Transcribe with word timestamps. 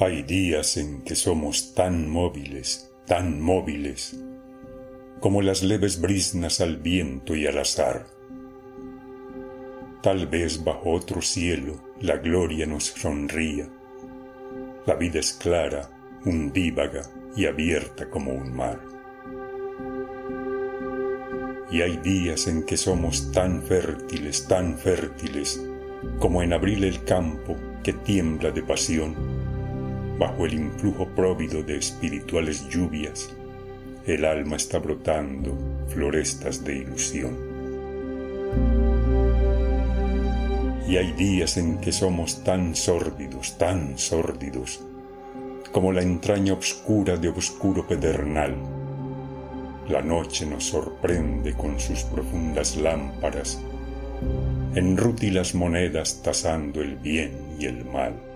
Hay 0.00 0.22
días 0.22 0.76
en 0.76 1.02
que 1.02 1.16
somos 1.16 1.74
tan 1.74 2.08
móviles, 2.08 2.88
tan 3.04 3.40
móviles, 3.40 4.16
como 5.18 5.42
las 5.42 5.64
leves 5.64 6.00
brisnas 6.00 6.60
al 6.60 6.76
viento 6.76 7.34
y 7.34 7.48
al 7.48 7.58
azar. 7.58 8.06
Tal 10.00 10.28
vez 10.28 10.62
bajo 10.62 10.92
otro 10.92 11.20
cielo 11.20 11.82
la 12.00 12.16
gloria 12.18 12.64
nos 12.64 12.84
sonría. 12.84 13.68
La 14.86 14.94
vida 14.94 15.18
es 15.18 15.32
clara, 15.32 15.90
undívaga 16.24 17.02
y 17.34 17.46
abierta 17.46 18.08
como 18.08 18.32
un 18.32 18.54
mar. 18.54 18.80
Y 21.72 21.82
hay 21.82 21.96
días 21.96 22.46
en 22.46 22.62
que 22.62 22.76
somos 22.76 23.32
tan 23.32 23.64
fértiles, 23.64 24.46
tan 24.46 24.78
fértiles, 24.78 25.60
como 26.20 26.40
en 26.40 26.52
abril 26.52 26.84
el 26.84 27.02
campo 27.02 27.56
que 27.82 27.94
tiembla 27.94 28.52
de 28.52 28.62
pasión 28.62 29.37
bajo 30.18 30.46
el 30.46 30.54
influjo 30.54 31.06
próvido 31.08 31.62
de 31.62 31.76
espirituales 31.76 32.68
lluvias, 32.68 33.30
el 34.06 34.24
alma 34.24 34.56
está 34.56 34.78
brotando 34.78 35.56
florestas 35.88 36.64
de 36.64 36.78
ilusión. 36.78 37.36
Y 40.88 40.96
hay 40.96 41.12
días 41.12 41.56
en 41.58 41.78
que 41.78 41.92
somos 41.92 42.42
tan 42.42 42.74
sórdidos, 42.74 43.56
tan 43.58 43.98
sórdidos, 43.98 44.80
como 45.72 45.92
la 45.92 46.02
entraña 46.02 46.54
obscura 46.54 47.16
de 47.16 47.28
oscuro 47.28 47.86
pedernal. 47.86 48.56
La 49.88 50.02
noche 50.02 50.46
nos 50.46 50.64
sorprende 50.64 51.52
con 51.52 51.78
sus 51.78 52.02
profundas 52.04 52.76
lámparas, 52.76 53.60
en 54.74 54.96
rútilas 54.96 55.54
monedas 55.54 56.22
tasando 56.22 56.80
el 56.80 56.96
bien 56.96 57.56
y 57.58 57.66
el 57.66 57.84
mal 57.84 58.27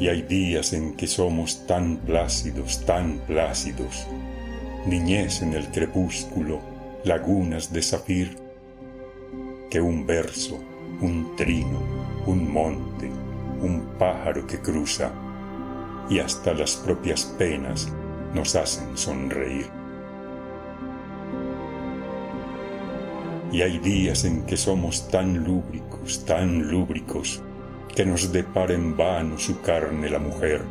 y 0.00 0.08
hay 0.08 0.22
días 0.22 0.72
en 0.72 0.94
que 0.94 1.06
somos 1.06 1.66
tan 1.66 1.98
plácidos, 1.98 2.84
tan 2.86 3.18
plácidos, 3.26 4.06
niñez 4.86 5.42
en 5.42 5.52
el 5.52 5.70
crepúsculo, 5.70 6.58
lagunas 7.04 7.70
de 7.70 7.82
zafir, 7.82 8.38
que 9.68 9.78
un 9.78 10.06
verso, 10.06 10.58
un 11.02 11.36
trino, 11.36 11.78
un 12.26 12.50
monte, 12.50 13.10
un 13.60 13.90
pájaro 13.98 14.46
que 14.46 14.58
cruza, 14.58 15.12
y 16.08 16.18
hasta 16.18 16.54
las 16.54 16.76
propias 16.76 17.26
penas 17.38 17.92
nos 18.34 18.56
hacen 18.56 18.96
sonreír. 18.96 19.68
Y 23.52 23.60
hay 23.60 23.78
días 23.80 24.24
en 24.24 24.46
que 24.46 24.56
somos 24.56 25.08
tan 25.10 25.44
lúbricos, 25.44 26.24
tan 26.24 26.70
lúbricos, 26.70 27.42
que 27.94 28.06
nos 28.06 28.32
depara 28.32 28.74
en 28.74 28.96
vano 28.96 29.38
su 29.38 29.60
carne 29.60 30.08
la 30.08 30.18
mujer. 30.18 30.62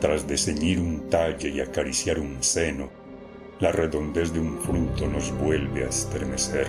Tras 0.00 0.26
de 0.26 0.38
ceñir 0.38 0.80
un 0.80 1.10
talle 1.10 1.50
y 1.50 1.60
acariciar 1.60 2.18
un 2.18 2.42
seno, 2.42 2.88
la 3.60 3.72
redondez 3.72 4.32
de 4.32 4.40
un 4.40 4.58
fruto 4.58 5.06
nos 5.06 5.32
vuelve 5.38 5.84
a 5.84 5.88
estremecer. 5.88 6.68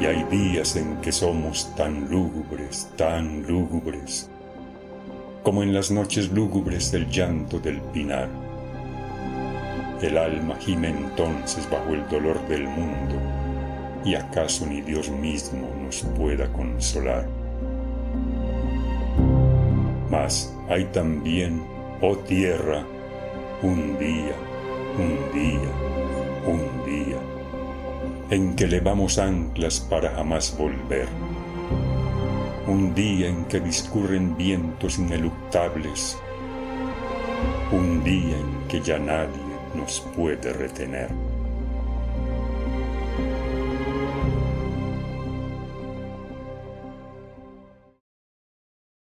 Y 0.00 0.06
hay 0.06 0.22
días 0.24 0.76
en 0.76 1.00
que 1.00 1.10
somos 1.10 1.74
tan 1.74 2.08
lúgubres, 2.08 2.88
tan 2.96 3.46
lúgubres, 3.46 4.30
como 5.42 5.62
en 5.62 5.74
las 5.74 5.90
noches 5.90 6.30
lúgubres 6.30 6.92
del 6.92 7.08
llanto 7.10 7.58
del 7.58 7.80
pinar. 7.80 8.28
El 10.00 10.16
alma 10.16 10.56
gime 10.60 10.90
entonces 10.90 11.68
bajo 11.68 11.94
el 11.94 12.06
dolor 12.08 12.46
del 12.46 12.64
mundo 12.68 13.37
y 14.08 14.14
acaso 14.14 14.64
ni 14.64 14.80
Dios 14.80 15.10
mismo 15.10 15.68
nos 15.84 16.00
pueda 16.16 16.50
consolar. 16.50 17.28
Mas 20.10 20.50
hay 20.70 20.84
también, 20.86 21.62
oh 22.00 22.16
tierra, 22.16 22.86
un 23.62 23.98
día, 23.98 24.34
un 24.96 25.38
día, 25.38 25.70
un 26.46 26.86
día, 26.86 27.18
en 28.30 28.56
que 28.56 28.66
levamos 28.66 29.18
anclas 29.18 29.78
para 29.78 30.10
jamás 30.12 30.56
volver. 30.56 31.08
Un 32.66 32.94
día 32.94 33.28
en 33.28 33.44
que 33.44 33.60
discurren 33.60 34.34
vientos 34.38 34.98
ineluctables. 34.98 36.16
Un 37.72 38.02
día 38.02 38.38
en 38.38 38.68
que 38.68 38.80
ya 38.80 38.98
nadie 38.98 39.36
nos 39.74 40.00
puede 40.16 40.54
retener. 40.54 41.27